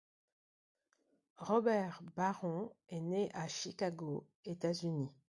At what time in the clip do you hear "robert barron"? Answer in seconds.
1.37-2.73